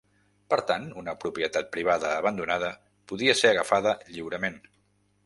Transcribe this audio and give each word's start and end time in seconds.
Per 0.51 0.57
tant, 0.69 0.85
una 1.01 1.13
propietat 1.23 1.69
privada 1.75 2.13
abandonada 2.23 2.71
podia 3.13 3.37
ser 3.43 3.53
agafada 3.53 3.95
lliurement. 4.17 4.59